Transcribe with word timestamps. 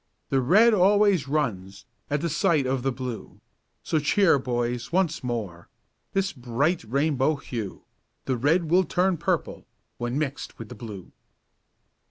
The 0.29 0.41
red 0.41 0.73
always 0.73 1.27
runs 1.27 1.85
At 2.09 2.21
the 2.21 2.27
sight 2.29 2.65
of 2.65 2.81
the 2.81 2.91
blue. 2.91 3.39
So 3.83 3.99
cheer 3.99 4.39
boys, 4.39 4.91
once 4.91 5.23
more, 5.23 5.69
This 6.13 6.33
bright 6.33 6.83
rainbow 6.85 7.35
hue, 7.35 7.83
The 8.25 8.35
Red 8.35 8.71
will 8.71 8.83
turn 8.83 9.17
purple 9.17 9.67
When 9.99 10.17
mixed 10.17 10.57
with 10.57 10.69
the 10.69 10.73
blue!" 10.73 11.11